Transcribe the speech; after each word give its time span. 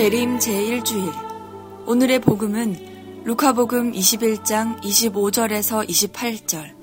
대림 0.00 0.38
제1주일 0.38 1.86
오늘의 1.86 2.20
복음은 2.20 3.22
루카복음 3.24 3.92
21장 3.92 4.80
25절에서 4.80 5.86
28절, 5.86 6.74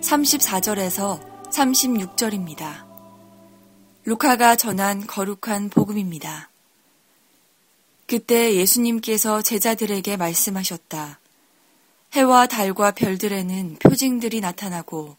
34절에서 0.00 1.48
36절입니다. 1.52 2.84
루카가 4.04 4.56
전한 4.56 5.06
거룩한 5.06 5.70
복음입니다. 5.70 6.50
그때 8.08 8.56
예수님께서 8.56 9.42
제자들에게 9.42 10.16
말씀하셨다. 10.16 11.20
해와 12.14 12.46
달과 12.48 12.90
별들에는 12.90 13.76
표징들이 13.76 14.40
나타나고 14.40 15.16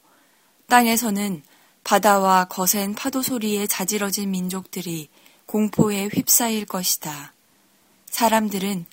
땅에서는 0.67 1.43
바다와 1.85 2.49
거센 2.49 2.93
파도 2.93 3.21
소리에 3.21 3.67
자지러진 3.67 4.31
민족들이 4.31 5.07
공포에 5.45 6.09
휩싸일 6.13 6.65
것이다. 6.65 7.36
사람들은 8.09 8.85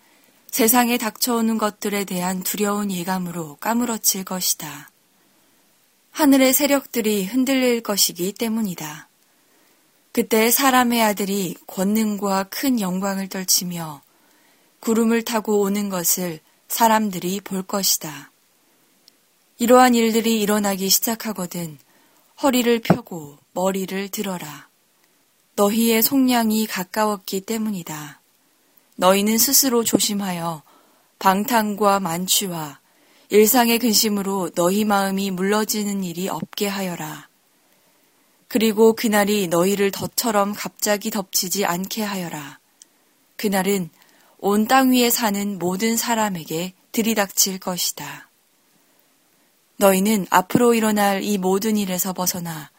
세상에 0.50 0.98
닥쳐오는 0.98 1.58
것들에 1.58 2.04
대한 2.04 2.42
두려운 2.42 2.90
예감으로 2.90 3.56
까무러칠 3.56 4.24
것이다. 4.24 4.90
하늘의 6.12 6.52
세력들이 6.52 7.24
흔들릴 7.26 7.82
것이기 7.82 8.32
때문이다. 8.34 9.08
그때 10.12 10.52
사람의 10.52 11.02
아들이 11.02 11.56
권능과 11.66 12.44
큰 12.44 12.80
영광을 12.80 13.28
떨치며 13.28 14.00
구름을 14.78 15.22
타고 15.22 15.60
오는 15.62 15.88
것을 15.88 16.38
사람들이 16.68 17.40
볼 17.40 17.64
것이다. 17.64 18.30
이러한 19.58 19.96
일들이 19.96 20.40
일어나기 20.40 20.88
시작하거든 20.88 21.78
허리를 22.42 22.80
펴고 22.80 23.38
머리를 23.52 24.08
들어라. 24.10 24.68
너희의 25.56 26.02
속량이 26.02 26.66
가까웠기 26.66 27.40
때문이다. 27.40 28.20
너희는 28.96 29.38
스스로 29.38 29.84
조심하여 29.84 30.62
방탕과 31.18 32.00
만취와 32.00 32.80
일상의 33.30 33.78
근심으로 33.78 34.50
너희 34.50 34.84
마음이 34.84 35.30
물러지는 35.30 36.04
일이 36.04 36.28
없게 36.28 36.68
하여라. 36.68 37.28
그리고 38.48 38.92
그날이 38.92 39.48
너희를 39.48 39.90
덫처럼 39.90 40.54
갑자기 40.54 41.10
덮치지 41.10 41.64
않게 41.64 42.02
하여라. 42.02 42.58
그날은 43.36 43.90
온 44.38 44.66
땅 44.68 44.92
위에 44.92 45.10
사는 45.10 45.58
모든 45.58 45.96
사람에게 45.96 46.74
들이닥칠 46.92 47.58
것이다. 47.58 48.28
너희는 49.78 50.26
앞으로 50.30 50.74
일어날 50.74 51.24
이 51.24 51.38
모든 51.38 51.76
일에서 51.76 52.12
벗어나 52.12 52.70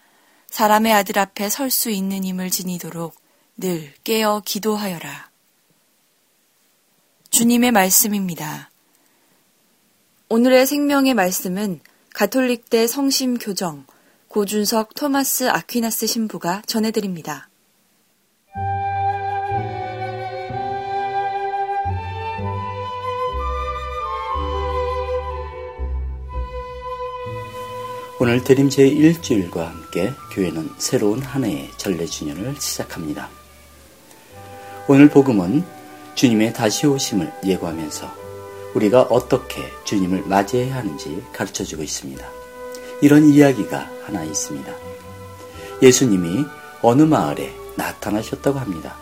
사람의 0.49 0.93
아들 0.93 1.19
앞에 1.19 1.49
설 1.49 1.69
수 1.69 1.89
있는 1.89 2.23
힘을 2.23 2.49
지니도록 2.49 3.15
늘 3.57 3.93
깨어 4.05 4.43
기도하여라. 4.45 5.29
주님의 7.35 7.73
말씀입니다. 7.73 8.69
오늘의 10.29 10.65
생명의 10.65 11.13
말씀은 11.13 11.81
가톨릭대 12.13 12.87
성심 12.87 13.37
교정 13.37 13.85
고준석 14.29 14.93
토마스 14.93 15.49
아퀴나스 15.49 16.07
신부가 16.07 16.61
전해드립니다. 16.65 17.49
오늘 28.21 28.45
대림 28.45 28.69
제1주일과 28.69 29.57
함께 29.57 30.13
교회는 30.31 30.69
새로운 30.77 31.21
한 31.21 31.43
해의 31.43 31.69
전례 31.75 32.05
주년을 32.05 32.55
시작합니다. 32.61 33.29
오늘 34.87 35.09
복음은 35.09 35.74
주님의 36.15 36.53
다시 36.53 36.87
오심을 36.87 37.31
예고하면서 37.43 38.25
우리가 38.73 39.03
어떻게 39.03 39.61
주님을 39.83 40.23
맞이해야 40.25 40.75
하는지 40.75 41.23
가르쳐 41.33 41.63
주고 41.63 41.83
있습니다. 41.83 42.25
이런 43.01 43.29
이야기가 43.29 43.89
하나 44.05 44.23
있습니다. 44.23 44.71
예수님이 45.81 46.45
어느 46.81 47.03
마을에 47.03 47.53
나타나셨다고 47.75 48.59
합니다. 48.59 48.95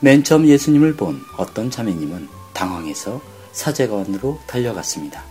맨 0.00 0.22
처음 0.22 0.46
예수님을 0.46 0.96
본 0.96 1.22
어떤 1.36 1.70
자매님은 1.70 2.28
당황해서 2.52 3.20
사제관으로 3.52 4.38
달려갔습니다. 4.46 5.24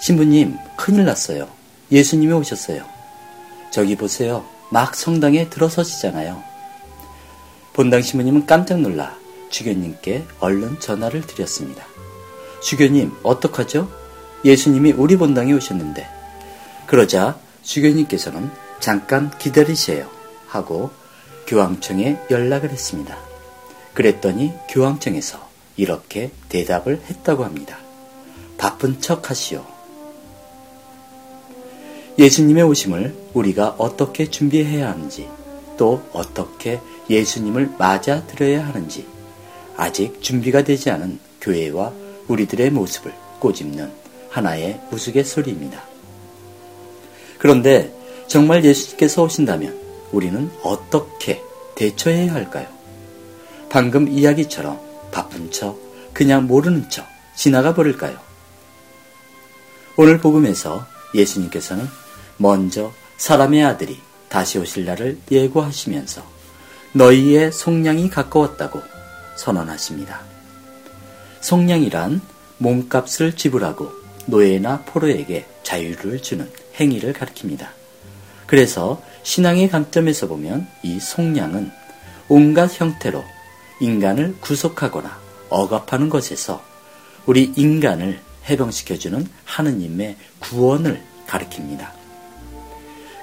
신부님, 0.00 0.56
큰일 0.76 1.04
났어요. 1.04 1.48
예수님이 1.90 2.32
오셨어요. 2.32 2.84
저기 3.72 3.96
보세요. 3.96 4.44
막 4.70 4.94
성당에 4.94 5.48
들어서시잖아요. 5.50 6.42
본당 7.72 8.02
신부님은 8.02 8.46
깜짝 8.46 8.80
놀라 8.80 9.16
주교님께 9.52 10.24
얼른 10.40 10.80
전화를 10.80 11.20
드렸습니다. 11.20 11.86
주교님, 12.62 13.12
어떡하죠? 13.22 13.88
예수님이 14.44 14.92
우리 14.92 15.16
본당에 15.16 15.52
오셨는데. 15.52 16.08
그러자 16.86 17.38
주교님께서는 17.62 18.50
잠깐 18.80 19.30
기다리세요. 19.38 20.08
하고 20.48 20.90
교황청에 21.46 22.18
연락을 22.30 22.70
했습니다. 22.70 23.16
그랬더니 23.94 24.52
교황청에서 24.68 25.48
이렇게 25.76 26.30
대답을 26.48 27.02
했다고 27.08 27.44
합니다. 27.44 27.78
바쁜 28.58 29.00
척 29.00 29.30
하시오. 29.30 29.64
예수님의 32.18 32.64
오심을 32.64 33.14
우리가 33.32 33.76
어떻게 33.78 34.30
준비해야 34.30 34.90
하는지 34.90 35.28
또 35.78 36.02
어떻게 36.12 36.80
예수님을 37.08 37.74
맞아 37.78 38.26
들어야 38.26 38.66
하는지 38.66 39.11
아직 39.76 40.22
준비가 40.22 40.62
되지 40.62 40.90
않은 40.90 41.18
교회와 41.40 41.92
우리들의 42.28 42.70
모습을 42.70 43.12
꼬집는 43.38 43.90
하나의 44.30 44.80
우스갯소리입니다. 44.90 45.82
그런데 47.38 47.92
정말 48.28 48.64
예수님께서 48.64 49.24
오신다면 49.24 49.78
우리는 50.12 50.50
어떻게 50.62 51.42
대처해야 51.74 52.32
할까요? 52.32 52.66
방금 53.68 54.08
이야기처럼 54.08 54.80
바쁜 55.10 55.50
척, 55.50 55.78
그냥 56.12 56.46
모르는 56.46 56.88
척 56.88 57.06
지나가 57.34 57.74
버릴까요? 57.74 58.16
오늘 59.96 60.18
복음에서 60.18 60.86
예수님께서는 61.14 61.86
먼저 62.36 62.92
사람의 63.16 63.64
아들이 63.64 63.98
다시 64.28 64.58
오실 64.58 64.84
날을 64.86 65.18
예고하시면서 65.30 66.22
너희의 66.92 67.52
속량이 67.52 68.08
가까웠다고 68.10 68.80
선언하십니다. 69.36 70.20
속량이란 71.40 72.20
몸값을 72.58 73.36
지불하고 73.36 73.90
노예나 74.26 74.82
포로에게 74.82 75.46
자유를 75.62 76.22
주는 76.22 76.50
행위를 76.78 77.12
가리킵니다. 77.12 77.68
그래서 78.46 79.02
신앙의 79.22 79.70
관점에서 79.70 80.28
보면 80.28 80.66
이 80.82 81.00
속량은 81.00 81.70
온갖 82.28 82.80
형태로 82.80 83.24
인간을 83.80 84.36
구속하거나 84.40 85.18
억압하는 85.48 86.08
것에서 86.08 86.62
우리 87.26 87.52
인간을 87.56 88.20
해방시켜주는 88.48 89.26
하느님의 89.44 90.16
구원을 90.40 91.02
가리킵니다. 91.26 91.90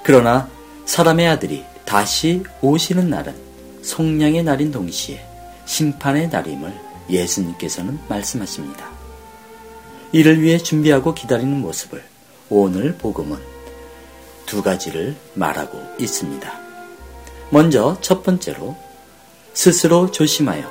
그러나 0.04 0.48
사람의 0.86 1.28
아들이 1.28 1.64
다시 1.84 2.42
오시는 2.62 3.10
날은 3.10 3.34
속량의 3.82 4.42
날인 4.42 4.70
동시에 4.72 5.29
심판의 5.70 6.30
날임을 6.30 6.74
예수님께서는 7.08 8.00
말씀하십니다. 8.08 8.90
이를 10.10 10.42
위해 10.42 10.58
준비하고 10.58 11.14
기다리는 11.14 11.60
모습을 11.60 12.02
오늘 12.48 12.96
복음은 12.96 13.38
두 14.46 14.64
가지를 14.64 15.14
말하고 15.34 15.80
있습니다. 16.00 16.60
먼저 17.50 17.96
첫 18.00 18.24
번째로 18.24 18.76
스스로 19.54 20.10
조심하여 20.10 20.68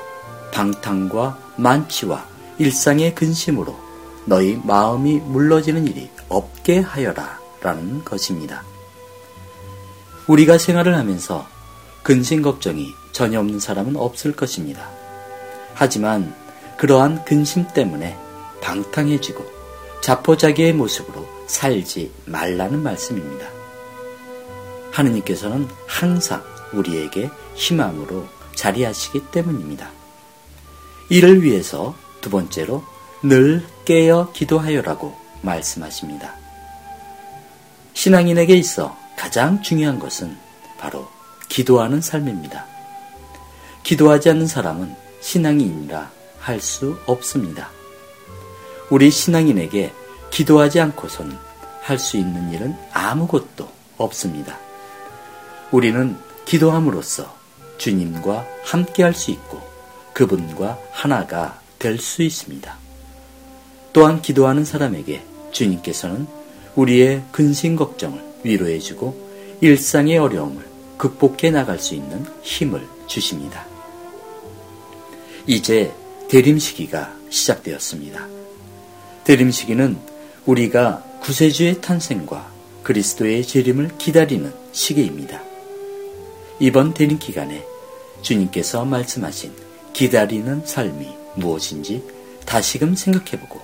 방탕과 0.51 1.53
만취와 1.55 2.27
일상의 2.57 3.15
근심으로 3.15 3.79
너희 4.25 4.59
마음이 4.61 5.19
물러지는 5.19 5.87
일이 5.87 6.09
없게 6.27 6.79
하여라 6.79 7.39
라는 7.61 8.03
것입니다. 8.03 8.65
우리가 10.27 10.57
생활을 10.57 10.97
하면서 10.97 11.47
근심 12.03 12.41
걱정이 12.41 12.93
전혀 13.11 13.39
없는 13.39 13.59
사람은 13.59 13.95
없을 13.95 14.35
것입니다. 14.35 14.89
하지만 15.73 16.33
그러한 16.77 17.25
근심 17.25 17.67
때문에 17.67 18.17
방탕해지고 18.61 19.45
자포자기의 20.01 20.73
모습으로 20.73 21.27
살지 21.47 22.11
말라는 22.25 22.81
말씀입니다. 22.81 23.47
하느님께서는 24.91 25.67
항상 25.87 26.43
우리에게 26.73 27.29
희망으로 27.55 28.27
자리하시기 28.55 29.31
때문입니다. 29.31 29.91
이를 31.09 31.43
위해서 31.43 31.95
두 32.21 32.29
번째로 32.29 32.83
늘 33.23 33.65
깨어 33.85 34.31
기도하여라고 34.31 35.15
말씀하십니다. 35.41 36.35
신앙인에게 37.93 38.55
있어 38.55 38.95
가장 39.17 39.61
중요한 39.61 39.99
것은 39.99 40.37
바로 40.77 41.07
기도하는 41.49 41.99
삶입니다. 42.01 42.65
기도하지 43.83 44.29
않는 44.29 44.47
사람은 44.47 44.95
신앙인이라 45.21 46.11
할 46.39 46.61
수 46.61 46.97
없습니다. 47.05 47.69
우리 48.89 49.11
신앙인에게 49.11 49.93
기도하지 50.31 50.79
않고선 50.79 51.37
할 51.81 51.97
수 51.99 52.17
있는 52.17 52.53
일은 52.53 52.75
아무것도 52.93 53.67
없습니다. 53.97 54.57
우리는 55.71 56.15
기도함으로써 56.45 57.35
주님과 57.77 58.45
함께 58.63 59.03
할 59.03 59.13
수 59.13 59.31
있고 59.31 59.61
그분과 60.13 60.77
하나가 60.91 61.59
될 61.79 61.97
수 61.97 62.23
있습니다. 62.23 62.77
또한 63.93 64.21
기도하는 64.21 64.65
사람에게 64.65 65.23
주님께서는 65.51 66.27
우리의 66.75 67.23
근심 67.31 67.75
걱정을 67.75 68.23
위로해주고 68.43 69.57
일상의 69.61 70.17
어려움을 70.17 70.68
극복해 70.99 71.49
나갈 71.49 71.79
수 71.79 71.95
있는 71.95 72.25
힘을 72.43 72.85
주십니다. 73.07 73.65
이제 75.47 75.91
대림 76.29 76.59
시기가 76.59 77.15
시작되었습니다. 77.29 78.27
대림 79.23 79.49
시기는 79.49 79.97
우리가 80.45 81.03
구세주의 81.21 81.79
탄생과 81.81 82.51
그리스도의 82.83 83.47
재림을 83.47 83.97
기다리는 83.97 84.53
시기입니다. 84.73 85.41
이번 86.59 86.93
대림 86.93 87.17
기간에 87.17 87.65
주님께서 88.21 88.83
말씀하신 88.83 89.53
기다리는 89.93 90.65
삶이 90.65 91.07
무엇인지 91.35 92.03
다시금 92.45 92.95
생각해보고 92.95 93.61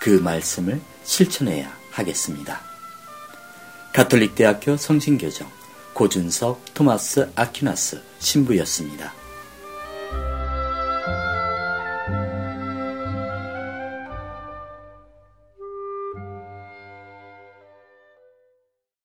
그 0.00 0.08
말씀을 0.08 0.80
실천해야 1.04 1.70
하겠습니다. 1.90 2.62
가톨릭대학교 3.92 4.78
성신교정 4.78 5.59
고준석 6.00 6.72
토마스 6.72 7.30
아퀴나스 7.36 8.00
신부였습니다. 8.20 9.19